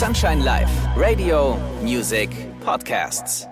[0.00, 2.30] Sunshine Live, Radio, Music,
[2.64, 3.49] Podcasts.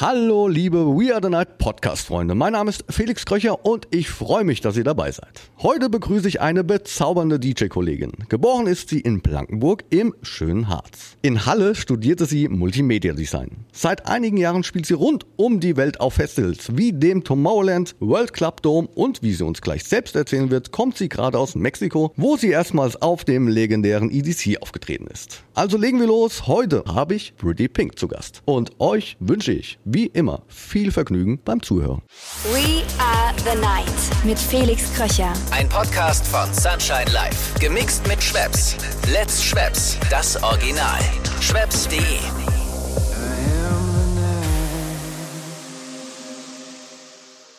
[0.00, 2.34] Hallo, liebe We Are the Night Podcast-Freunde.
[2.34, 5.42] Mein Name ist Felix Kröcher und ich freue mich, dass ihr dabei seid.
[5.58, 8.12] Heute begrüße ich eine bezaubernde DJ-Kollegin.
[8.30, 11.18] Geboren ist sie in Blankenburg im schönen Harz.
[11.20, 13.66] In Halle studierte sie Multimedia-Design.
[13.72, 18.32] Seit einigen Jahren spielt sie rund um die Welt auf Festivals wie dem Tomorrowland, World
[18.32, 22.14] Club Dome und wie sie uns gleich selbst erzählen wird, kommt sie gerade aus Mexiko,
[22.16, 25.42] wo sie erstmals auf dem legendären EDC aufgetreten ist.
[25.52, 26.46] Also legen wir los.
[26.46, 28.40] Heute habe ich Pretty Pink zu Gast.
[28.46, 32.02] Und euch wünsche ich wie immer viel Vergnügen beim Zuhören.
[32.52, 35.32] We are the night mit Felix Kröcher.
[35.50, 37.54] Ein Podcast von Sunshine Live.
[37.58, 38.76] Gemixt mit Schwepps.
[39.12, 39.98] Let's Schwepps.
[40.10, 41.00] Das Original.
[41.40, 42.00] Schwepps.de.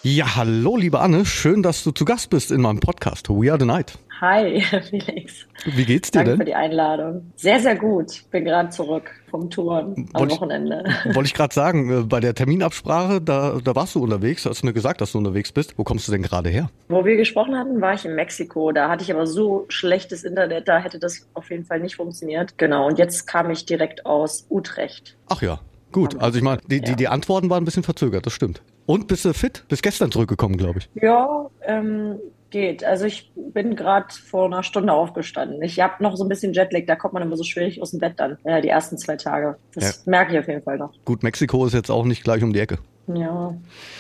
[0.04, 3.60] Ja, hallo liebe Anne, schön, dass du zu Gast bist in meinem Podcast We Are
[3.60, 4.00] the Night.
[4.22, 5.48] Hi, Felix.
[5.66, 6.38] Wie geht's dir Danke denn?
[6.40, 7.32] für die Einladung.
[7.36, 8.24] Sehr, sehr gut.
[8.30, 10.84] Bin gerade zurück vom Touren am Wollte ich- Wochenende.
[11.06, 14.74] Wollte ich gerade sagen, äh, bei der Terminabsprache, da, da warst du unterwegs, hast mir
[14.74, 15.76] gesagt, dass du unterwegs bist.
[15.78, 16.70] Wo kommst du denn gerade her?
[16.88, 18.72] Wo wir gesprochen hatten, war ich in Mexiko.
[18.72, 22.60] Da hatte ich aber so schlechtes Internet, da hätte das auf jeden Fall nicht funktioniert.
[22.60, 22.86] Genau.
[22.88, 25.18] Und jetzt kam ich direkt aus Utrecht.
[25.30, 25.60] Ach ja,
[25.92, 26.20] gut.
[26.22, 26.96] Also ich meine, die, die, Ja.
[26.96, 28.62] die Antworten waren ein bisschen verzögert, das stimmt.
[28.86, 29.64] Und bist du fit?
[29.68, 30.90] Bist gestern zurückgekommen, glaube ich.
[31.02, 32.18] Ja, ähm,
[32.52, 32.84] geht.
[32.84, 35.62] Also ich bin gerade vor einer Stunde aufgestanden.
[35.64, 38.00] Ich habe noch so ein bisschen Jetlag, da kommt man immer so schwierig aus dem
[38.00, 39.58] Bett dann, äh, die ersten zwei Tage.
[39.74, 40.94] Das merke ich auf jeden Fall noch.
[41.06, 42.78] Gut, Mexiko ist jetzt auch nicht gleich um die Ecke.
[43.08, 43.54] Ja.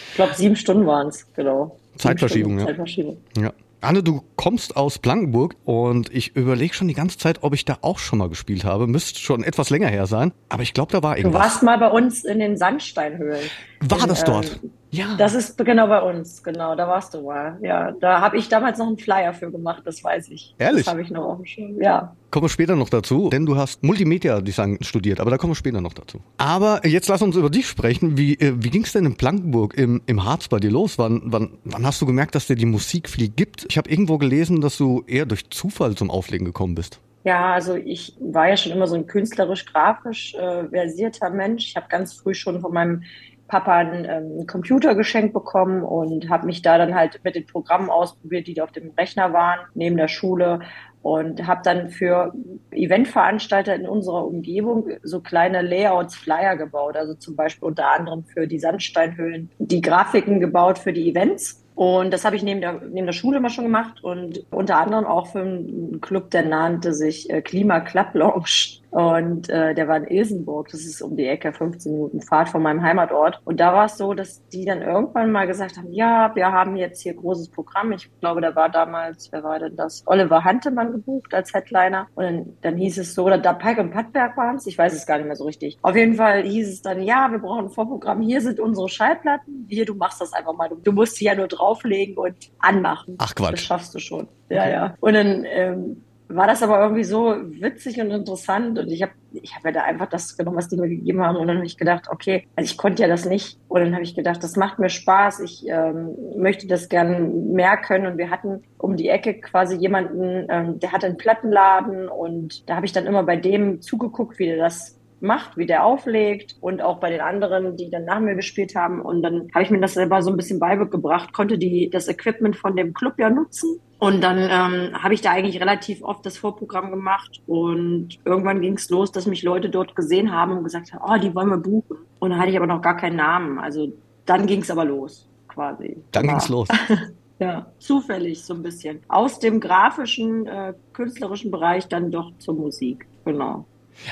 [0.09, 1.77] Ich glaube, sieben Stunden waren es, genau.
[1.97, 2.65] Zeitverschiebung, Stunden ja.
[2.67, 3.17] Zeitverschiebung.
[3.37, 3.53] Ja.
[3.83, 7.79] Anne, du kommst aus Blankenburg und ich überlege schon die ganze Zeit, ob ich da
[7.81, 8.85] auch schon mal gespielt habe.
[8.85, 11.41] Müsste schon etwas länger her sein, aber ich glaube, da war Du irgendwas.
[11.41, 13.41] warst mal bei uns in den Sandsteinhöhlen.
[13.89, 14.59] War in, das dort?
[14.63, 15.15] Ähm, Ja.
[15.17, 17.57] das ist genau bei uns, genau, da warst du mal.
[17.61, 20.53] Ja, da habe ich damals noch einen Flyer für gemacht, das weiß ich.
[20.59, 20.85] Ehrlich?
[20.85, 21.81] Das habe ich noch auf dem Schirm.
[21.81, 22.15] Ja.
[22.29, 25.81] Kommen wir später noch dazu, denn du hast Multimedia-Design studiert, aber da kommen wir später
[25.81, 26.21] noch dazu.
[26.37, 28.17] Aber jetzt lass uns über dich sprechen.
[28.17, 30.97] Wie, äh, wie ging es denn in Blankenburg, im, im Harz bei dir los?
[30.97, 33.65] Wann, wann, wann hast du gemerkt, dass dir die Musik viel gibt?
[33.69, 36.99] Ich habe irgendwo gelesen, dass du eher durch Zufall zum Auflegen gekommen bist.
[37.23, 41.67] Ja, also ich war ja schon immer so ein künstlerisch-grafisch äh, versierter Mensch.
[41.67, 43.03] Ich habe ganz früh schon von meinem
[43.51, 47.89] Papa einen, ähm, Computer geschenkt bekommen und habe mich da dann halt mit den Programmen
[47.89, 50.61] ausprobiert, die auf dem Rechner waren, neben der Schule.
[51.03, 52.31] Und habe dann für
[52.71, 56.95] Eventveranstalter in unserer Umgebung so kleine Layouts, Flyer gebaut.
[56.95, 61.65] Also zum Beispiel unter anderem für die Sandsteinhöhlen die Grafiken gebaut für die Events.
[61.75, 65.05] Und das habe ich neben der, neben der Schule immer schon gemacht und unter anderem
[65.05, 68.80] auch für einen Club, der nannte sich äh, Klima Club Lounge.
[68.91, 72.61] Und äh, der war in Ilsenburg, das ist um die Ecke, 15 Minuten Fahrt von
[72.61, 73.39] meinem Heimatort.
[73.45, 76.75] Und da war es so, dass die dann irgendwann mal gesagt haben, ja, wir haben
[76.75, 77.93] jetzt hier großes Programm.
[77.93, 80.03] Ich glaube, da war damals, wer war denn das?
[80.05, 82.07] Oliver Hantemann gebucht als Headliner.
[82.15, 84.93] Und dann, dann hieß es so, oder da Pike und Pattberg waren es, ich weiß
[84.93, 85.77] es gar nicht mehr so richtig.
[85.81, 88.21] Auf jeden Fall hieß es dann, ja, wir brauchen ein Vorprogramm.
[88.21, 89.67] Hier sind unsere Schallplatten.
[89.69, 90.67] Hier, du machst das einfach mal.
[90.67, 93.15] Du, du musst sie ja nur drauflegen und anmachen.
[93.19, 93.53] Ach, Quatsch.
[93.53, 94.27] Das schaffst du schon.
[94.49, 94.95] Ja, ja.
[94.99, 96.03] Und dann ähm,
[96.35, 99.83] war das aber irgendwie so witzig und interessant und ich habe ich hab ja da
[99.83, 102.69] einfach das genommen, was die mir gegeben haben und dann habe ich gedacht, okay, also
[102.69, 105.65] ich konnte ja das nicht und dann habe ich gedacht, das macht mir Spaß, ich
[105.67, 110.79] ähm, möchte das gern mehr können und wir hatten um die Ecke quasi jemanden, ähm,
[110.79, 114.57] der hatte einen Plattenladen und da habe ich dann immer bei dem zugeguckt, wie der
[114.57, 118.75] das macht, wie der auflegt und auch bei den anderen, die dann nach mir gespielt
[118.75, 119.01] haben.
[119.01, 122.55] Und dann habe ich mir das selber so ein bisschen beigebracht, konnte die das Equipment
[122.55, 123.79] von dem Club ja nutzen.
[124.01, 128.73] Und dann ähm, habe ich da eigentlich relativ oft das Vorprogramm gemacht und irgendwann ging
[128.73, 131.57] es los, dass mich Leute dort gesehen haben und gesagt haben, oh, die wollen wir
[131.57, 131.97] buchen.
[132.17, 133.59] Und dann hatte ich aber noch gar keinen Namen.
[133.59, 133.93] Also
[134.25, 135.97] dann ging es aber los, quasi.
[136.13, 136.31] Dann Ja.
[136.31, 136.67] ging's los.
[137.39, 138.99] Ja, zufällig so ein bisschen.
[139.07, 143.07] Aus dem grafischen, äh, künstlerischen Bereich dann doch zur Musik.
[143.25, 143.65] Genau.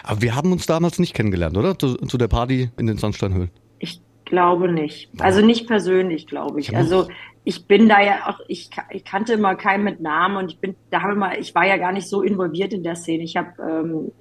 [0.04, 1.78] Aber wir haben uns damals nicht kennengelernt, oder?
[1.78, 3.52] Zu, zu der Party in den Sandsteinhöhlen.
[3.78, 5.10] Ich glaube nicht.
[5.20, 6.76] Also nicht persönlich, glaube ich.
[6.76, 7.08] Also
[7.44, 10.76] ich bin da ja auch, ich, ich kannte immer keinen mit Namen und ich bin,
[10.90, 13.24] da mal, ich war ja gar nicht so involviert in der Szene.
[13.24, 14.12] Ich habe, ähm,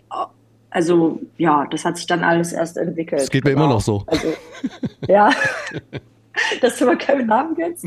[0.70, 3.20] also ja, das hat sich dann alles erst entwickelt.
[3.20, 4.04] Das geht mir immer noch so.
[4.06, 4.28] Also,
[5.08, 5.30] ja.
[6.60, 7.86] Dass du mal keinen Namen kennst.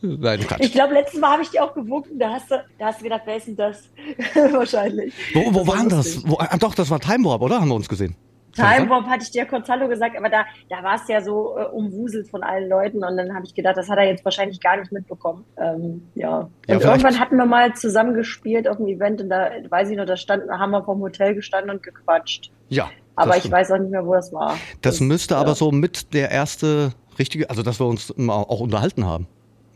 [0.00, 0.60] Nein, Quatsch.
[0.60, 3.04] Ich glaube, letztes Mal habe ich dir auch gewunken, da hast du, da hast du
[3.04, 3.88] gedacht, wer ist denn das?
[4.52, 5.14] Wahrscheinlich.
[5.32, 6.28] Wo, wo Das war denn das?
[6.28, 7.60] Wo, ah, doch, das war Time Warp, oder?
[7.60, 8.16] Haben wir uns gesehen.
[8.56, 8.90] Das Time?
[8.90, 11.64] Warp hatte ich dir kurz Hallo gesagt, aber da, da war es ja so äh,
[11.64, 14.76] umwuselt von allen Leuten und dann habe ich gedacht, das hat er jetzt wahrscheinlich gar
[14.76, 15.44] nicht mitbekommen.
[15.58, 16.28] Ähm, ja.
[16.28, 19.88] Ja, Und vielleicht- irgendwann hatten wir mal zusammen gespielt auf einem Event und da weiß
[19.90, 22.50] ich noch, da standen, haben wir vom Hotel gestanden und gequatscht.
[22.68, 22.90] Ja.
[23.16, 24.56] Aber das ich weiß auch nicht mehr, wo das war.
[24.82, 25.54] Das müsste aber ja.
[25.54, 29.26] so mit der erste richtige, also dass wir uns auch unterhalten haben.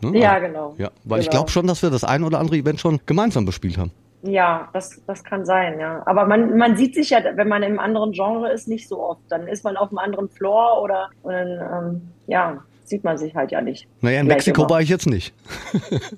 [0.03, 0.19] Ne?
[0.19, 0.75] Ja, Also- genau.
[0.79, 1.39] Ja, weil ich Genau.
[1.41, 3.91] glaube schon, dass wir das ein oder andere Event schon gemeinsam bespielt haben.
[4.27, 6.03] Ja, das, das kann sein, ja.
[6.07, 9.23] Aber man, man sieht sich ja, wenn man im anderen Genre ist, nicht so oft.
[9.29, 13.53] Dann ist man auf einem anderen Floor oder dann, ähm, ja, sieht man sich halt
[13.53, 13.89] ja nicht.
[14.01, 14.71] Naja, in Mexiko immer.
[14.71, 15.35] war ich jetzt nicht.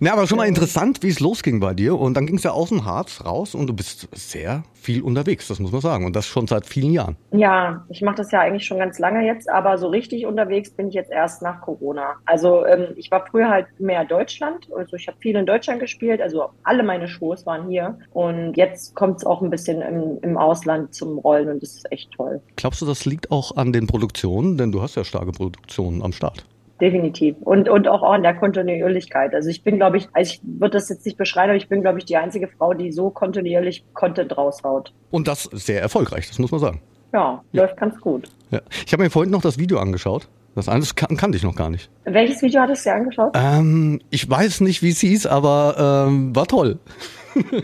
[0.01, 1.99] Na, aber schon mal interessant, wie es losging bei dir.
[1.99, 5.49] Und dann ging es ja aus dem Harz raus und du bist sehr viel unterwegs,
[5.49, 6.05] das muss man sagen.
[6.07, 7.17] Und das schon seit vielen Jahren.
[7.33, 10.89] Ja, ich mache das ja eigentlich schon ganz lange jetzt, aber so richtig unterwegs bin
[10.89, 12.15] ich jetzt erst nach Corona.
[12.25, 14.69] Also ähm, ich war früher halt mehr Deutschland.
[14.77, 17.99] Also ich habe viel in Deutschland gespielt, also alle meine Shows waren hier.
[18.13, 21.93] Und jetzt kommt es auch ein bisschen im, im Ausland zum Rollen und das ist
[21.93, 22.41] echt toll.
[22.57, 24.57] Glaubst du, das liegt auch an den Produktionen?
[24.57, 26.45] Denn du hast ja starke Produktionen am Start
[26.81, 27.37] definitiv.
[27.41, 29.35] Und, und auch an der Kontinuierlichkeit.
[29.35, 31.83] Also ich bin, glaube ich, also ich würde das jetzt nicht beschreiben, aber ich bin,
[31.83, 34.93] glaube ich, die einzige Frau, die so kontinuierlich Content raushaut.
[35.11, 36.83] Und das sehr erfolgreich, das muss man sagen.
[37.13, 37.63] Ja, ja.
[37.63, 38.29] läuft ganz gut.
[38.51, 38.61] Ja.
[38.85, 40.29] Ich habe mir vorhin noch das Video angeschaut.
[40.57, 41.91] Das eine kan kannte ich noch gar nicht.
[42.05, 43.33] Welches Video hattest du dir angeschaut?
[43.35, 46.79] Ähm, ich weiß nicht, wie es hieß, aber ähm, war toll.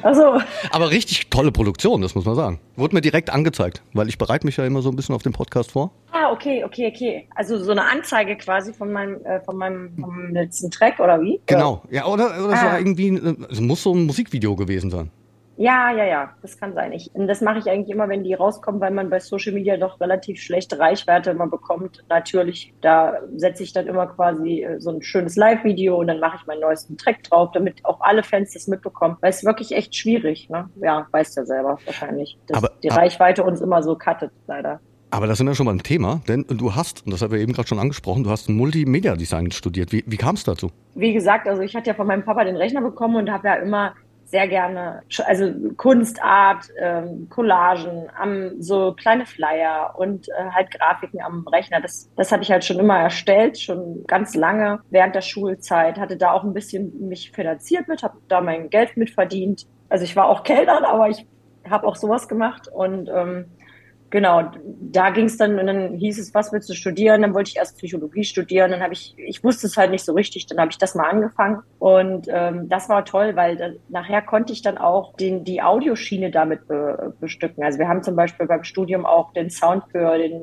[0.03, 0.39] Also.
[0.71, 2.61] aber richtig tolle Produktion, das muss man sagen.
[2.77, 5.33] Wurde mir direkt angezeigt, weil ich bereite mich ja immer so ein bisschen auf den
[5.33, 5.91] Podcast vor.
[6.11, 7.29] Ah, okay, okay, okay.
[7.35, 11.41] Also so eine Anzeige quasi von meinem, äh, von meinem, vom letzten Track oder wie?
[11.47, 12.55] Genau, ja, oder, oder ah.
[12.55, 13.19] es war irgendwie,
[13.51, 15.11] es muss so ein Musikvideo gewesen sein.
[15.63, 16.91] Ja, ja, ja, das kann sein.
[16.91, 20.01] Ich, das mache ich eigentlich immer, wenn die rauskommen, weil man bei Social Media doch
[20.01, 22.03] relativ schlechte Reichweite immer bekommt.
[22.09, 26.39] Natürlich, da setze ich dann immer quasi äh, so ein schönes Live-Video und dann mache
[26.41, 29.19] ich meinen neuesten Track drauf, damit auch alle Fans das mitbekommen.
[29.21, 30.69] Weil es ist wirklich echt schwierig, ne?
[30.81, 34.81] Ja, weißt ja selber wahrscheinlich, dass aber, die Reichweite uns immer so cuttet, leider.
[35.13, 37.39] Aber das sind wir schon mal ein Thema, denn du hast, und das haben wir
[37.39, 39.93] eben gerade schon angesprochen, du hast Multimedia-Design studiert.
[39.93, 40.73] Wie, wie kam es dazu?
[40.95, 43.55] Wie gesagt, also ich hatte ja von meinem Papa den Rechner bekommen und habe ja
[43.57, 43.95] immer
[44.33, 51.47] sehr gerne, also Kunstart, ähm, Collagen, am, so kleine Flyer und äh, halt Grafiken am
[51.47, 51.83] Rechner.
[51.83, 55.99] Das, das hatte ich halt schon immer erstellt, schon ganz lange während der Schulzeit.
[55.99, 59.67] Hatte da auch ein bisschen mich finanziert mit, habe da mein Geld mit verdient.
[59.91, 61.27] Also ich war auch Kellner, aber ich
[61.69, 63.45] habe auch sowas gemacht und ähm,
[64.13, 67.23] genau, da ging es dann und dann hieß es, was willst du studieren?
[67.23, 68.71] Dann wollte ich erst Psychologie studieren.
[68.71, 71.11] Dann habe ich, ich wusste es halt nicht so richtig, dann habe ich das mal
[71.11, 75.63] angefangen und ähm, das war toll, weil dann, nachher konnte ich dann auch den, die
[75.63, 77.65] Audioschiene damit be, bestücken.
[77.65, 80.43] Also wir haben zum Beispiel beim Studium auch den Sound für den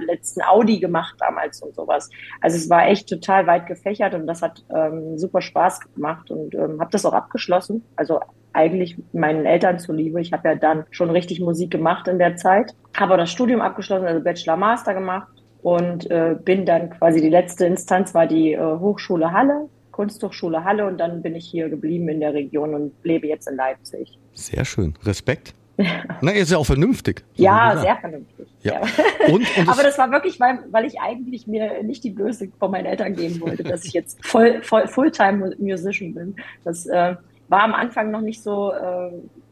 [0.00, 2.10] letzten Audi gemacht damals und sowas.
[2.40, 6.54] Also es war echt total weit gefächert und das hat ähm, super Spaß gemacht und
[6.54, 7.84] ähm, habe das auch abgeschlossen.
[7.96, 8.20] Also
[8.52, 10.20] eigentlich meinen Eltern zuliebe.
[10.20, 14.06] Ich habe ja dann schon richtig Musik gemacht in der Zeit, habe das Studium abgeschlossen,
[14.06, 15.28] also Bachelor Master gemacht
[15.62, 20.86] und äh, bin dann quasi die letzte Instanz war die äh, Hochschule Halle, Kunsthochschule Halle
[20.86, 24.18] und dann bin ich hier geblieben in der Region und lebe jetzt in Leipzig.
[24.32, 24.94] Sehr schön.
[25.04, 25.54] Respekt.
[26.20, 27.24] Na, ist ja auch vernünftig.
[27.34, 28.46] Ja, sehr vernünftig.
[28.62, 28.80] Ja.
[29.28, 32.70] Und, und Aber das war wirklich, weil, weil ich eigentlich mir nicht die Blöße von
[32.70, 36.36] meinen Eltern geben wollte, dass ich jetzt voll, voll Fulltime Musician bin.
[36.64, 37.16] Das äh,
[37.50, 39.10] war am Anfang noch nicht so, äh,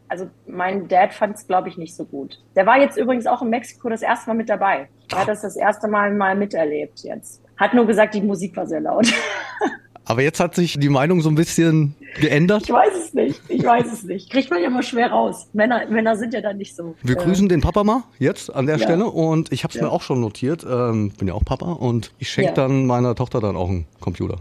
[0.09, 2.41] also mein Dad fand es, glaube ich, nicht so gut.
[2.55, 4.89] Der war jetzt übrigens auch in Mexiko das erste Mal mit dabei.
[5.11, 7.43] Er hat das das erste Mal mal miterlebt jetzt.
[7.57, 9.13] Hat nur gesagt, die Musik war sehr laut.
[10.09, 12.63] Aber jetzt hat sich die Meinung so ein bisschen geändert?
[12.63, 13.43] Ich weiß es nicht.
[13.49, 14.31] Ich weiß es nicht.
[14.31, 15.49] Kriegt man ja immer schwer raus.
[15.53, 16.97] Männer, Männer sind ja dann nicht so.
[17.03, 18.85] Wir äh, grüßen den Papa mal jetzt an der ja.
[18.85, 19.85] Stelle und ich habe es ja.
[19.85, 20.65] mir auch schon notiert.
[20.65, 22.55] Ähm, bin ja auch Papa und ich schenke ja.
[22.55, 24.37] dann meiner Tochter dann auch einen Computer.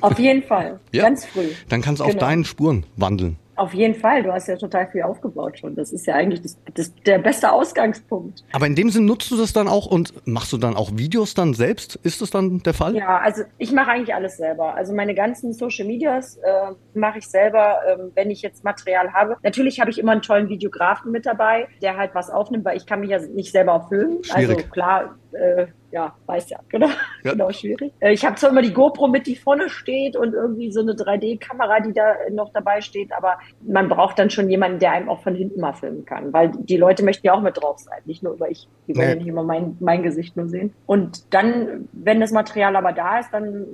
[0.00, 0.80] Auf jeden Fall.
[0.92, 1.48] Ganz früh.
[1.68, 2.16] Dann kannst du genau.
[2.16, 3.36] auf deinen Spuren wandeln.
[3.60, 5.74] Auf jeden Fall, du hast ja total viel aufgebaut schon.
[5.74, 8.42] Das ist ja eigentlich das, das, der beste Ausgangspunkt.
[8.52, 11.34] Aber in dem Sinn nutzt du das dann auch und machst du dann auch Videos
[11.34, 11.96] dann selbst?
[11.96, 12.96] Ist das dann der Fall?
[12.96, 14.76] Ja, also ich mache eigentlich alles selber.
[14.76, 19.36] Also meine ganzen Social Medias äh, mache ich selber, ähm, wenn ich jetzt Material habe.
[19.42, 22.86] Natürlich habe ich immer einen tollen Videografen mit dabei, der halt was aufnimmt, weil ich
[22.86, 24.24] kann mich ja nicht selber filmen.
[24.24, 24.56] Schwierig.
[24.56, 26.88] Also klar, äh, ja, weiß ja, genau,
[27.24, 27.32] ja.
[27.32, 27.92] genau schwierig.
[28.00, 30.92] Äh, ich habe zwar immer die GoPro mit, die vorne steht und irgendwie so eine
[30.92, 35.22] 3D-Kamera, die da noch dabei steht, aber man braucht dann schon jemanden, der einem auch
[35.22, 38.22] von hinten mal filmen kann, weil die Leute möchten ja auch mit drauf sein, nicht
[38.22, 38.68] nur über ich.
[38.86, 40.72] Die wollen ja nicht immer mein, mein Gesicht nur sehen.
[40.86, 43.66] Und dann, wenn das Material aber da ist, dann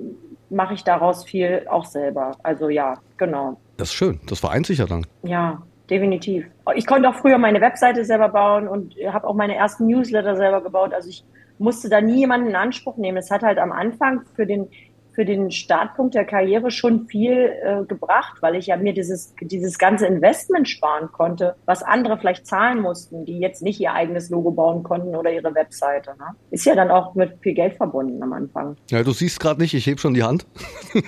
[0.49, 2.31] mache ich daraus viel auch selber.
[2.43, 3.59] Also ja, genau.
[3.77, 5.05] Das ist schön, das vereint sich ja dann.
[5.23, 6.45] Ja, definitiv.
[6.75, 10.61] Ich konnte auch früher meine Webseite selber bauen und habe auch meine ersten Newsletter selber
[10.61, 10.93] gebaut.
[10.93, 11.23] Also ich
[11.57, 13.17] musste da nie jemanden in Anspruch nehmen.
[13.17, 14.69] Es hat halt am Anfang für den
[15.17, 19.79] für den Startpunkt der Karriere schon viel äh, gebracht, weil ich ja mir dieses, dieses
[19.79, 24.51] ganze Investment sparen konnte, was andere vielleicht zahlen mussten, die jetzt nicht ihr eigenes Logo
[24.51, 26.11] bauen konnten oder ihre Webseite.
[26.19, 26.35] Ne?
[26.51, 28.75] Ist ja dann auch mit viel Geld verbunden am Anfang.
[28.91, 30.45] Ja, du siehst gerade nicht, ich heb schon die Hand.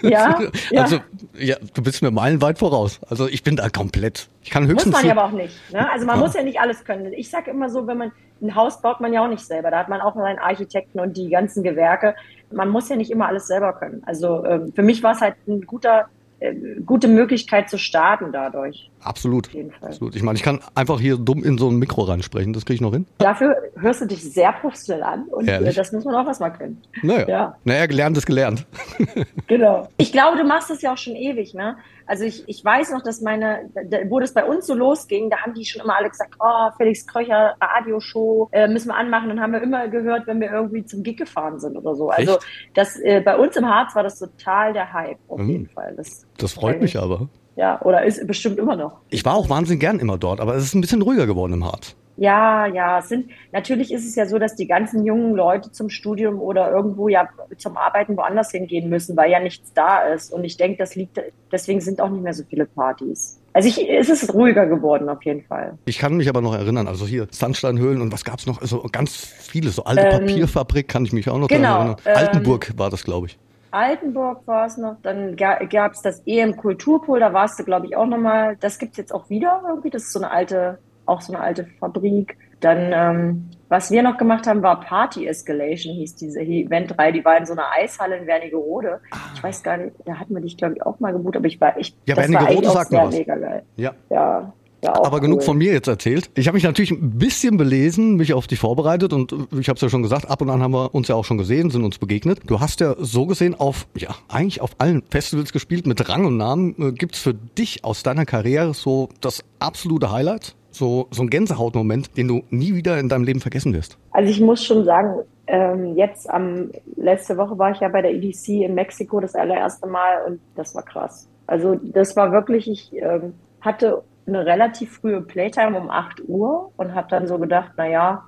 [0.01, 0.39] Ja.
[0.75, 1.00] also,
[1.38, 3.00] ja, du bist mir meilenweit voraus.
[3.10, 4.29] Also ich bin da komplett.
[4.41, 4.94] Ich kann höchstens.
[4.94, 5.56] Muss man ja aber auch nicht.
[5.72, 5.91] Ne?
[5.91, 6.25] Also man ja.
[6.25, 7.12] muss ja nicht alles können.
[7.13, 9.72] Ich sage immer so, wenn man ein Haus baut man ja auch nicht selber.
[9.72, 12.15] Da hat man auch seinen Architekten und die ganzen Gewerke.
[12.51, 14.01] Man muss ja nicht immer alles selber können.
[14.05, 16.08] Also ähm, für mich war es halt ein guter
[16.39, 16.55] äh,
[16.86, 18.89] gute Möglichkeit zu starten dadurch.
[19.01, 19.50] Absolut.
[19.82, 20.15] Absolut.
[20.15, 22.53] Ich meine, ich kann einfach hier dumm in so ein Mikro reinsprechen.
[22.53, 23.06] Das kriege ich noch hin.
[23.20, 25.75] Dafür hörst du dich sehr professionell an und äh, Ehrlich?
[25.75, 26.82] das muss man auch erstmal können.
[27.01, 27.27] Naja.
[27.27, 27.56] Ja.
[27.63, 28.65] Naja, gelernt ist gelernt.
[29.48, 29.88] Genau.
[29.98, 31.77] Ich glaube, du machst das ja auch schon ewig, ne?
[32.06, 33.70] Also ich, ich weiß noch, dass meine,
[34.10, 37.06] wo das bei uns so losging, da haben die schon immer alle gesagt, oh, Felix
[37.08, 39.32] Kröcher, Radioshow, äh, müssen wir anmachen.
[39.32, 42.10] Und haben wir immer gehört, wenn wir irgendwie zum Gig gefahren sind oder so.
[42.10, 42.46] Also Echt?
[42.75, 45.50] das äh, bei uns im Harz war das total der Hype, auf Mhm.
[45.50, 45.94] jeden Fall.
[45.98, 47.27] Das, Das freut mich aber.
[47.60, 49.01] Ja, oder ist bestimmt immer noch.
[49.10, 51.66] Ich war auch wahnsinnig gern immer dort, aber es ist ein bisschen ruhiger geworden im
[51.66, 51.94] Harz.
[52.16, 55.89] Ja, ja, es sind natürlich ist es ja so, dass die ganzen jungen Leute zum
[55.89, 60.32] Studium oder irgendwo ja zum Arbeiten woanders hingehen müssen, weil ja nichts da ist.
[60.32, 63.42] Und ich denke, das liegt, deswegen sind auch nicht mehr so viele Partys.
[63.51, 65.78] Also ich, es ist ruhiger geworden auf jeden Fall.
[65.84, 68.62] Ich kann mich aber noch erinnern, also hier Sandsteinhöhlen und was gab's noch?
[68.62, 71.96] Also ganz viele, so alte Ähm, Papierfabrik kann ich mich auch noch genau, erinnern.
[72.06, 73.38] ähm, Altenburg war das, glaube ich.
[73.72, 77.86] Altenburg war es noch, dann ga, gab es das EM Kulturpool, da warst du, glaube
[77.88, 78.58] ich, auch nochmal.
[78.60, 79.90] Das gibt's jetzt auch wieder irgendwie.
[79.90, 82.38] Das ist so eine alte, auch so eine alte Fabrik.
[82.60, 87.14] Dann, ähm, was wir noch gemacht haben, war Party Escalation, hieß diese Eventreihe.
[87.14, 89.00] Die war in so einer Eishalle in Wernigerode.
[89.34, 91.62] Ich weiß gar nicht, da hatten wir dich, glaube ich, auch mal gebucht, aber ich
[91.62, 92.02] war, ich, Ah.
[92.06, 93.16] Ja, das war Wernigerode auch sagt mir sehr was.
[93.18, 93.64] mega geil.
[93.78, 93.94] Ja.
[94.10, 95.45] Ja, ja Aber genug cool.
[95.45, 96.29] von mir jetzt erzählt.
[96.36, 99.81] Ich habe mich natürlich ein bisschen belesen, mich auf dich vorbereitet und ich habe es
[99.81, 101.98] ja schon gesagt, ab und an haben wir uns ja auch schon gesehen, sind uns
[101.98, 102.39] begegnet.
[102.45, 106.38] Du hast ja so gesehen auf, ja, eigentlich auf allen Festivals gespielt mit Rang und
[106.38, 106.75] Namen.
[106.79, 110.55] Äh, Gibt's für dich aus deiner Karriere so das absolute Highlight?
[110.71, 113.98] So, so ein Gänsehautmoment, den du nie wieder in deinem Leben vergessen wirst?
[114.12, 118.13] Also ich muss schon sagen, ähm, jetzt am letzte Woche war ich ja bei der
[118.13, 121.27] EDC in Mexiko das allererste Mal und das war krass.
[121.48, 126.96] Also das war wirklich, ich ähm, hatte eine relativ frühe Playtime um 8 Uhr und
[126.96, 128.24] habe dann so gedacht, na ja,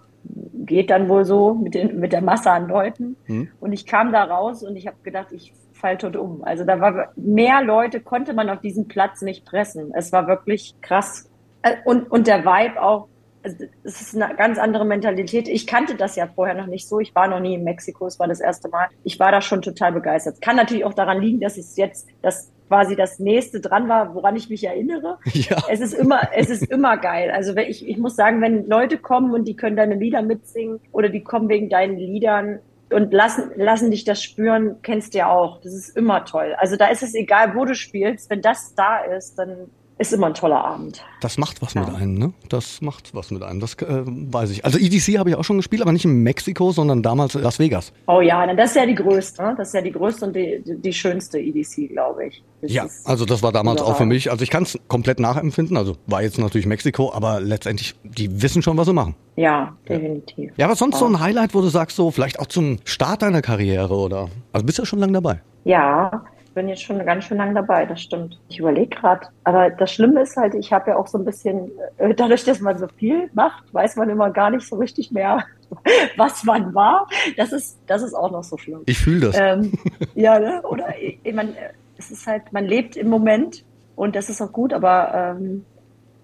[0.65, 3.17] geht dann wohl so mit, den, mit der Masse an Leuten.
[3.25, 3.49] Hm.
[3.59, 6.43] Und ich kam da raus und ich habe gedacht, ich fall tot um.
[6.43, 9.91] Also da war mehr Leute, konnte man auf diesen Platz nicht pressen.
[9.93, 11.29] Es war wirklich krass.
[11.63, 13.07] Äh, Und, und der Vibe auch,
[13.43, 15.47] also es ist eine ganz andere Mentalität.
[15.47, 16.99] Ich kannte das ja vorher noch nicht so.
[16.99, 18.87] Ich war noch nie in Mexiko, es war das erste Mal.
[19.03, 20.41] Ich war da schon total begeistert.
[20.41, 24.37] Kann natürlich auch daran liegen, dass es jetzt das quasi das nächste dran war, woran
[24.37, 25.17] ich mich erinnere.
[25.33, 25.57] Ja.
[25.69, 27.31] Es ist immer, es ist immer geil.
[27.31, 30.79] Also wenn ich, ich muss sagen, wenn Leute kommen und die können deine Lieder mitsingen
[30.91, 32.59] oder die kommen wegen deinen Liedern
[32.91, 35.61] und lassen, lassen dich das spüren, kennst du ja auch.
[35.61, 36.55] Das ist immer toll.
[36.57, 38.29] Also da ist es egal, wo du spielst.
[38.29, 41.03] Wenn das da ist, dann ist immer ein toller Abend.
[41.21, 41.81] Das macht was Ja.
[41.81, 42.33] mit einem, ne?
[42.49, 44.65] Das macht was mit einem, das äh, weiß ich.
[44.65, 47.59] Also EDC habe ich auch schon gespielt, aber nicht in Mexiko, sondern damals in Las
[47.59, 47.93] Vegas.
[48.07, 49.43] Oh ja, das ist ja die größte.
[49.43, 49.53] Ne?
[49.57, 52.43] Das ist ja die größte und die, die, schönste EDC, glaube ich.
[52.61, 55.77] Das Ja, also das war damals auch für mich, also ich kann es komplett nachempfinden,
[55.77, 59.15] also war jetzt natürlich Mexiko, aber letztendlich, die wissen schon, was sie machen.
[59.35, 60.51] Ja, definitiv.
[60.57, 63.41] Ja, was sonst so ein Highlight, wo du sagst, so vielleicht auch zum Start deiner
[63.41, 65.41] Karriere oder, also bist ja schon lange dabei.
[65.63, 68.37] Ja, ich bin jetzt schon ganz schön lange dabei, das stimmt.
[68.49, 69.25] Ich überlege gerade.
[69.45, 72.59] Aber das Schlimme ist halt, ich habe ja auch so ein bisschen, äh, dadurch, dass
[72.59, 75.45] man so viel macht, weiß man immer gar nicht so richtig mehr,
[76.17, 77.07] was man war.
[77.37, 78.81] Das ist, das ist auch noch so schlimm.
[78.85, 79.37] Ich fühle das.
[79.39, 79.71] Ähm,
[80.13, 80.61] ja, ne?
[80.63, 83.63] Oder ich, ich mein, äh, es ist halt, man lebt im Moment
[83.95, 85.63] und das ist auch gut, aber ähm,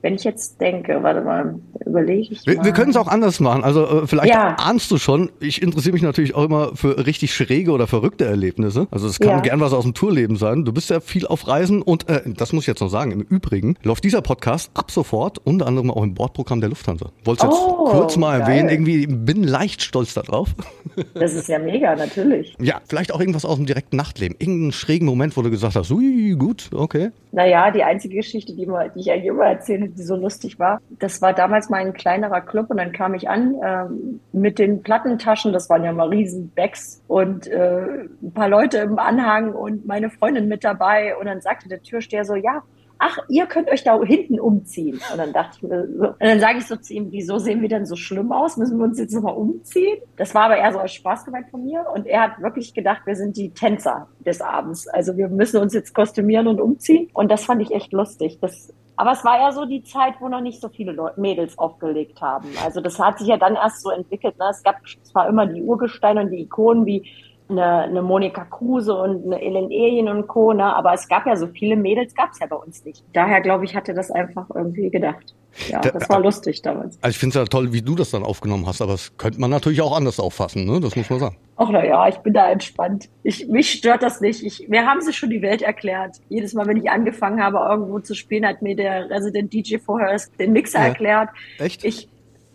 [0.08, 2.64] wenn ich jetzt denke, warte mal, überlege ich Wir, mal.
[2.66, 3.66] wir können es auch anders machen.
[3.66, 4.56] Also äh, vielleicht Ja.
[4.58, 8.88] ahnst du schon, ich interessiere mich natürlich auch immer für richtig schräge oder verrückte Erlebnisse.
[8.90, 9.40] Also es kann Ja.
[9.42, 10.64] gern was aus dem Tourleben sein.
[10.64, 13.20] Du bist ja viel auf Reisen und äh, das muss ich jetzt noch sagen, im
[13.22, 17.12] Übrigen läuft dieser Podcast ab sofort unter anderem auch im Bordprogramm der Lufthansa.
[17.26, 18.48] Wollte jetzt Oh, kurz mal geil.
[18.50, 20.56] erwähnen, irgendwie bin leicht stolz darauf.
[21.14, 22.56] Das ist ja mega, natürlich.
[22.60, 24.36] Ja, vielleicht auch irgendwas aus dem direkten Nachtleben.
[24.40, 27.10] Irgendeinen schrägen Moment, wo du gesagt hast, ui, gut, okay.
[27.34, 30.82] Naja, die einzige Geschichte, die, immer, die ich eigentlich immer erzähle, die so lustig war,
[31.00, 34.84] das war damals mal ein kleinerer Club und dann kam ich an ähm, mit den
[34.84, 39.86] Plattentaschen, das waren ja mal riesen Bags und äh, ein paar Leute im Anhang und
[39.86, 42.64] meine Freundin mit dabei und dann sagte der Türsteher so, ja,
[43.00, 45.00] ach, ihr könnt euch da hinten umziehen.
[45.12, 47.62] Und dann dachte ich mir so, und dann sage ich so zu ihm, wieso sehen
[47.62, 48.58] wir denn so schlimm aus?
[48.58, 49.98] Müssen wir uns jetzt nochmal umziehen?
[50.16, 51.86] Das war aber eher so als Spaß gemeint von mir.
[51.94, 54.88] Und er hat wirklich gedacht, wir sind die Tänzer des Abends.
[54.88, 57.10] Also wir müssen uns jetzt kostümieren und umziehen.
[57.14, 58.40] Und das fand ich echt lustig.
[58.42, 61.58] Das, aber es war ja so die Zeit, wo noch nicht so viele Leute, Mädels
[61.58, 62.50] aufgelegt haben.
[62.64, 64.38] Also das hat sich ja dann erst so entwickelt.
[64.40, 64.46] Ne?
[64.50, 67.08] Es gab zwar immer die Urgesteine und die Ikonen wie
[67.50, 70.54] eine, eine Monika Kruse und eine Ellen Ehlen und Co.
[70.54, 70.64] Ne?
[70.76, 73.04] Aber es gab ja so viele Mädels, gab es ja bei uns nicht.
[73.14, 75.34] Daher glaube ich, hatte das einfach irgendwie gedacht.
[75.70, 77.00] Ja, Da- das war lustig damals.
[77.02, 79.40] Also ich finde es ja toll, wie du das dann aufgenommen hast, aber das könnte
[79.42, 80.80] man natürlich auch anders auffassen, ne?
[80.80, 81.38] Das muss man sagen.
[81.56, 83.10] Ach na ja, ich bin da entspannt.
[83.24, 84.44] Ich, mich stört das nicht.
[84.44, 86.18] Ich, mir haben sie schon die Welt erklärt.
[86.30, 90.16] Jedes Mal, wenn ich angefangen habe, irgendwo zu spielen, hat mir der Resident DJ vorher
[90.38, 90.86] den Mixer Ja.
[90.90, 91.30] erklärt.
[91.58, 91.84] Echt?
[91.84, 92.08] Ich,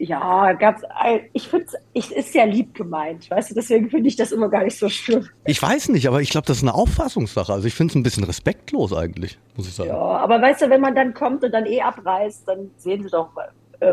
[0.04, 0.82] Ja, gab's,
[1.32, 4.64] ich finde es ist ja lieb gemeint, weißt du, deswegen finde ich das immer gar
[4.64, 5.28] nicht so schlimm.
[5.44, 7.52] Ich weiß nicht, aber ich glaube, das ist eine Auffassungssache.
[7.52, 9.90] Also ich finde es ein bisschen respektlos eigentlich, muss ich sagen.
[9.90, 13.10] Ja, aber weißt du, wenn man dann kommt und dann eh abreißt, dann sehen sie
[13.10, 13.42] doch, äh,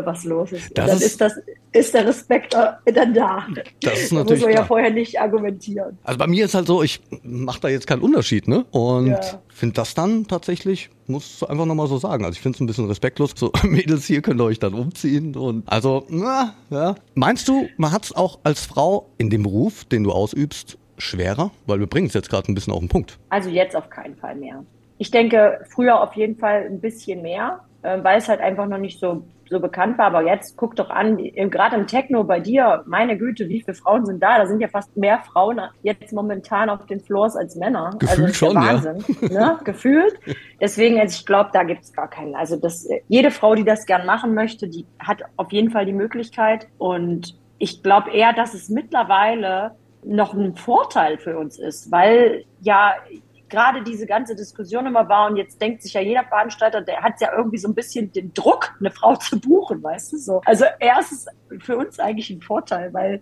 [0.04, 0.76] was los ist.
[0.76, 1.34] Das dann ist- ist, das,
[1.72, 3.46] ist der Respekt äh, dann da.
[3.82, 5.98] Das ist Da natürlich muss man ja vorher nicht argumentieren.
[6.04, 8.64] Also bei mir ist halt so, ich mache da jetzt keinen Unterschied, ne?
[8.70, 9.20] Und Ja.
[9.48, 12.24] finde das dann tatsächlich, muss einfach nochmal so sagen.
[12.24, 13.32] Also ich finde es ein bisschen respektlos.
[13.36, 15.34] So, Mädels, hier könnt ihr euch dann umziehen.
[15.36, 16.94] Und also, na, ja.
[17.14, 21.50] Meinst du, man hat es auch als Frau in dem Beruf, den du ausübst, schwerer?
[21.66, 23.18] Weil wir bringen es jetzt gerade ein bisschen auf den Punkt.
[23.30, 24.64] Also jetzt auf keinen Fall mehr.
[24.98, 28.76] Ich denke, früher auf jeden Fall ein bisschen mehr, äh, weil es halt einfach noch
[28.76, 30.06] nicht so, so bekannt war.
[30.06, 34.06] Aber jetzt guck doch an, gerade im Techno bei dir, meine Güte, wie viele Frauen
[34.06, 34.38] sind da?
[34.38, 37.90] Da sind ja fast mehr Frauen jetzt momentan auf den Floors als Männer.
[37.98, 38.68] Gefühlt also ist ja schon, ja.
[38.68, 39.58] Wahnsinn, ne?
[39.64, 40.14] Gefühlt.
[40.60, 42.34] Deswegen, also ich glaube, da gibt es gar keinen.
[42.34, 45.92] Also das, jede Frau, die das gern machen möchte, die hat auf jeden Fall die
[45.92, 46.68] Möglichkeit.
[46.78, 49.72] Und ich glaube eher, dass es mittlerweile
[50.04, 52.94] noch ein Vorteil für uns ist, weil ja
[53.50, 57.20] gerade diese ganze Diskussion immer war und jetzt denkt sich ja jeder Veranstalter, der hat
[57.20, 60.40] ja irgendwie so ein bisschen den Druck, eine Frau zu buchen, weißt du so.
[60.44, 61.28] Also erst ist
[61.58, 63.20] für uns eigentlich ein Vorteil, weil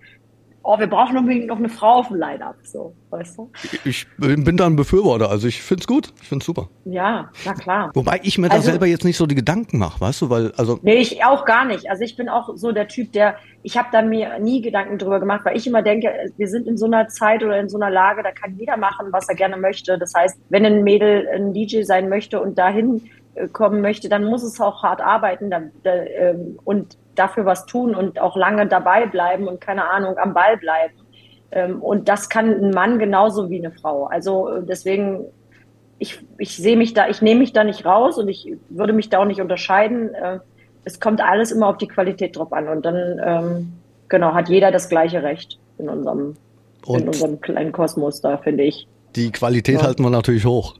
[0.68, 3.50] oh, wir brauchen unbedingt noch eine Frau auf dem Line-Up, so, weißt du?
[3.84, 5.30] Ich bin da ein Befürworter.
[5.30, 6.12] Also ich finde es gut.
[6.20, 6.68] Ich finde es super.
[6.84, 7.90] Ja, na klar.
[7.94, 10.30] Wobei ich mir da Also- selber jetzt nicht so die Gedanken mache, weißt du?
[10.30, 11.88] Weil, also Nee, ich auch gar nicht.
[11.90, 15.20] Also ich bin auch so der Typ, der, ich habe da mir nie Gedanken drüber
[15.20, 17.90] gemacht, weil ich immer denke, wir sind in so einer Zeit oder in so einer
[17.90, 19.98] Lage, da kann jeder machen, was er gerne möchte.
[19.98, 23.08] Das heißt, wenn ein Mädel ein DJ sein möchte und dahin
[23.46, 27.94] kommen möchte, dann muss es auch hart arbeiten da, da, ähm, und dafür was tun
[27.94, 30.94] und auch lange dabei bleiben und keine Ahnung, am Ball bleiben.
[31.52, 34.06] Ähm, und das kann ein Mann genauso wie eine Frau.
[34.06, 35.26] Also äh, deswegen
[36.00, 39.08] ich, ich sehe mich da, ich nehme mich da nicht raus und ich würde mich
[39.08, 40.14] da auch nicht unterscheiden.
[40.14, 40.38] Äh,
[40.84, 43.72] Es kommt alles immer auf die Qualität drauf an und dann ähm,
[44.08, 46.34] genau hat jeder das gleiche Recht in unserem
[46.86, 48.86] in unserem kleinen Kosmos da, finde ich.
[49.16, 49.86] die Qualität Ja.
[49.86, 50.76] halten wir natürlich hoch.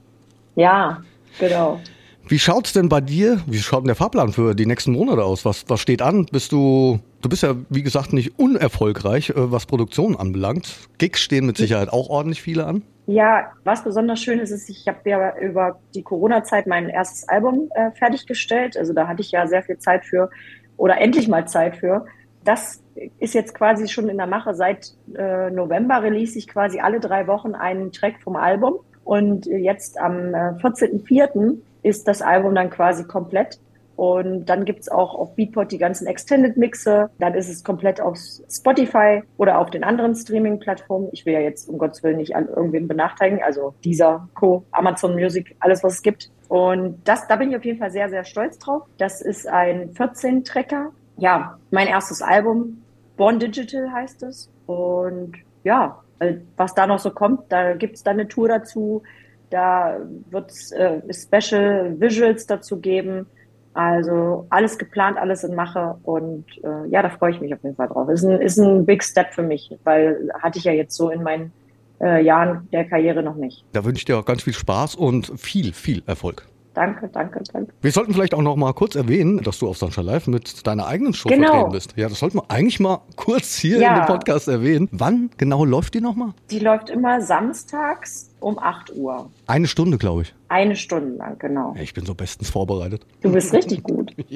[0.55, 1.01] Ja,
[1.39, 1.79] genau.
[2.27, 5.45] Wie schaut's denn bei dir, wie schaut denn der Fahrplan für die nächsten Monate aus?
[5.45, 6.25] Was, was steht an?
[6.31, 10.89] Bist du, du bist ja, wie gesagt, nicht unerfolgreich, äh, was Produktion anbelangt.
[10.99, 12.83] Gigs stehen mit Sicherheit auch ordentlich viele an.
[13.07, 17.69] Ja, was besonders schön ist, ist, ich habe ja über die Corona-Zeit mein erstes Album
[17.73, 18.77] äh, fertiggestellt.
[18.77, 20.29] Also da hatte ich ja sehr viel Zeit für
[20.77, 22.05] oder endlich mal Zeit für.
[22.43, 22.83] Das
[23.19, 24.53] ist jetzt quasi schon in der Mache.
[24.53, 28.75] Seit äh, November release ich quasi alle drei Wochen einen Track vom Album.
[29.03, 31.57] Und äh, jetzt am äh, 14.04.
[31.83, 33.59] ist das Album dann quasi komplett.
[33.99, 37.09] Und dann gibt's auch auf Beatport die ganzen Extended-Mixe.
[37.19, 38.17] Dann ist es komplett auf
[38.49, 41.09] Spotify oder auf den anderen Streaming-Plattformen.
[41.11, 43.43] Ich will ja jetzt um Gottes Willen nicht an irgendwen benachteiligen.
[43.43, 46.31] Also dieser Co., Amazon Music, alles was es gibt.
[46.47, 48.83] Und das, da bin ich auf jeden Fall sehr, sehr stolz drauf.
[48.97, 50.93] Das ist ein 14-Tracker.
[51.17, 52.81] Ja, mein erstes Album.
[53.17, 54.49] Born Digital heißt es.
[54.65, 55.33] Und
[55.65, 59.03] ja, äh, was da noch so kommt, da gibt's dann eine Tour dazu.
[59.49, 59.97] Da
[60.29, 63.25] wird's äh, Special Visuals dazu geben.
[63.73, 67.75] Also alles geplant, alles in Mache und äh, ja, da freue ich mich auf jeden
[67.75, 68.09] Fall drauf.
[68.09, 71.21] Ist ein, ist ein Big Step für mich, weil hatte ich ja jetzt so in
[71.23, 71.53] meinen
[72.01, 73.63] äh, Jahren der Karriere noch nicht.
[73.73, 76.47] Da wünsche ich dir auch ganz viel Spaß und viel, viel Erfolg.
[76.73, 77.71] Danke, danke, danke.
[77.81, 80.87] Wir sollten vielleicht auch noch mal kurz erwähnen, dass du auf Sunshine Live mit deiner
[80.87, 81.47] eigenen Show Genau.
[81.47, 81.93] vertreten bist.
[81.95, 83.93] Ja, das sollten wir eigentlich mal kurz hier Ja.
[83.95, 84.87] in dem Podcast erwähnen.
[84.91, 86.33] Wann genau läuft die noch mal?
[86.51, 89.29] Die läuft immer samstags um 8 Uhr.
[89.47, 90.33] Eine Stunde, glaube ich.
[90.47, 91.73] Eine Stunde lang, genau.
[91.75, 93.05] Ja, ich bin so bestens vorbereitet.
[93.21, 94.11] Du bist richtig gut.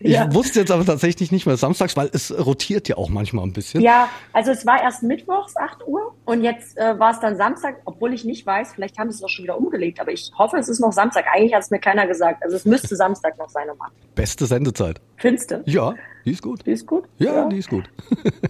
[0.00, 0.32] Ich Ja.
[0.34, 3.80] wusste jetzt aber tatsächlich nicht mehr samstags, weil es rotiert ja auch manchmal ein bisschen.
[3.80, 7.76] Ja, also es war erst mittwochs 8 Uhr und jetzt äh, war es dann Samstag,
[7.84, 10.56] obwohl ich nicht weiß, vielleicht haben sie es auch schon wieder umgelegt, aber ich hoffe,
[10.58, 11.24] es ist noch Samstag.
[11.32, 12.42] Eigentlich hat es mir keiner gesagt.
[12.42, 13.92] Also es müsste Samstag noch sein um 8.
[14.14, 15.00] Beste Sendezeit.
[15.16, 15.62] Findest du?
[15.66, 16.64] Ja, die ist gut.
[16.66, 17.04] Die ist gut?
[17.18, 17.84] Ja, die ist gut.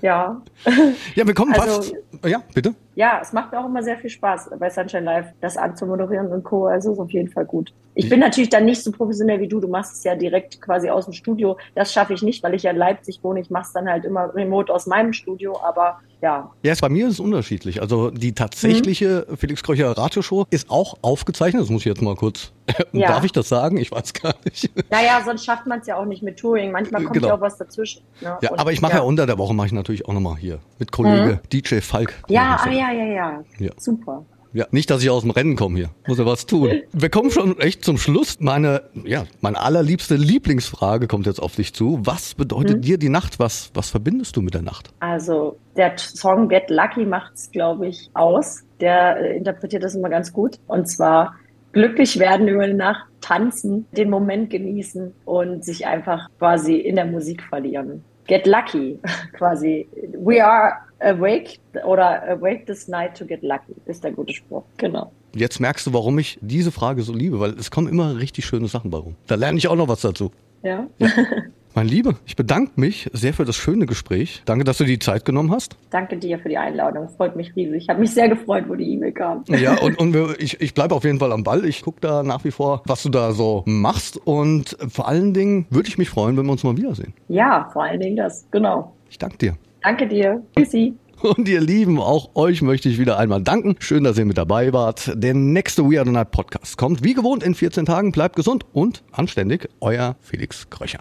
[0.02, 0.40] Ja.
[1.14, 1.94] Ja, wir kommen Also- fast.
[2.24, 2.74] Ja, bitte.
[2.94, 6.44] Ja, es macht mir auch immer sehr viel Spaß, bei Sunshine Live das anzumoderieren und
[6.44, 6.66] Co.
[6.66, 7.72] Also ist auf jeden Fall gut.
[7.96, 9.60] Ich bin natürlich dann nicht so professionell wie du.
[9.60, 11.56] Du machst es ja direkt quasi aus dem Studio.
[11.74, 13.40] Das schaffe ich nicht, weil ich ja in Leipzig wohne.
[13.40, 15.58] Ich mache es dann halt immer remote aus meinem Studio.
[15.62, 17.81] Aber ja, Ja, es- bei mir ist es unterschiedlich.
[17.83, 19.37] Also die tatsächliche Mhm.
[19.37, 21.62] Felix Kröcher Radioshow ist auch aufgezeichnet.
[21.62, 22.53] Das muss ich jetzt mal kurz.
[22.92, 23.09] Ja.
[23.09, 23.77] Darf ich das sagen?
[23.77, 24.70] Ich weiß gar nicht.
[24.90, 26.72] naja, sonst schafft man es ja auch nicht mit Touring.
[26.72, 27.29] Manchmal kommt Genau.
[27.29, 28.03] ja auch was dazwischen.
[28.20, 28.38] Ne?
[28.40, 29.00] Ja, Und- aber ich mache ja.
[29.03, 32.14] unter der Woche mache ich natürlich auch nochmal hier mit Kollege DJ Falk.
[32.29, 32.35] Mhm.
[32.35, 33.70] Ja, ah, ja, ja, ja, Ja.
[33.77, 34.24] Super.
[34.55, 35.90] Ja, nicht, dass ich aus dem Rennen komme hier.
[36.07, 36.71] Muss ja was tun.
[36.93, 38.38] Wir kommen schon echt zum Schluss.
[38.38, 41.99] Meine, ja, meine allerliebste Lieblingsfrage kommt jetzt auf dich zu.
[42.05, 42.83] Was bedeutet Mhm.
[42.83, 43.40] dir die Nacht?
[43.40, 44.90] Was, was verbindest du mit der Nacht?
[45.01, 48.62] Also der Song Get Lucky macht's, glaube ich, aus.
[48.81, 50.61] Der äh, interpretiert das immer ganz gut.
[50.69, 51.35] Und zwar
[51.73, 57.07] glücklich werden über die Nacht, tanzen, den Moment genießen und sich einfach quasi in der
[57.07, 58.05] Musik verlieren.
[58.26, 58.98] Get lucky,
[59.38, 59.87] quasi.
[60.16, 64.64] We are awake oder awake this night to get lucky, ist der gute Spruch.
[64.76, 65.12] Genau.
[65.34, 68.68] Jetzt merkst du, warum ich diese Frage so liebe, weil es kommen immer richtig schöne
[68.68, 69.16] Sachen bei rum.
[69.26, 70.30] Da lerne ich auch noch was dazu.
[70.62, 70.87] Ja.
[70.98, 71.08] ja.
[71.76, 74.42] Mein Liebe, ich bedanke mich sehr für das schöne Gespräch.
[74.44, 75.76] Danke, dass du die Zeit genommen hast.
[75.90, 77.08] Danke dir für die Einladung.
[77.08, 77.82] Freut mich riesig.
[77.82, 79.42] Ich habe mich sehr gefreut, wo die E-Mail kam.
[79.48, 81.64] Ja, und, und ich, ich bleibe auf jeden Fall am Ball.
[81.64, 84.16] Ich gucke da nach wie vor, was du da so machst.
[84.24, 87.12] Und vor allen Dingen würde ich mich freuen, wenn wir uns mal wiedersehen.
[87.26, 88.46] Ja, vor allen Dingen das.
[88.52, 88.94] Genau.
[89.10, 89.56] Ich danke dir.
[89.82, 90.42] Danke dir.
[90.56, 90.94] Tschüssi.
[91.24, 93.76] Und ihr Lieben, auch euch möchte ich wieder einmal danken.
[93.78, 95.10] Schön, dass ihr mit dabei wart.
[95.14, 98.12] Der nächste We Are the Night Podcast kommt wie gewohnt in 14 Tagen.
[98.12, 99.70] Bleibt gesund und anständig.
[99.80, 101.00] Euer Felix Kröcher.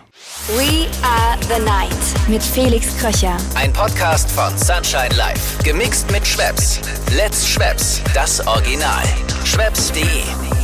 [0.56, 3.36] We Are the Night mit Felix Kröcher.
[3.56, 5.62] Ein Podcast von Sunshine Life.
[5.62, 6.80] Gemixt mit Schwepps.
[7.18, 8.02] Let's Schwepps.
[8.14, 9.04] Das Original.
[9.44, 10.63] Schwepps.de